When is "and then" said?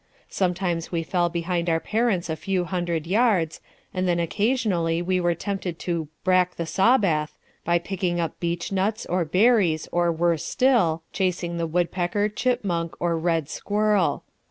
3.93-4.19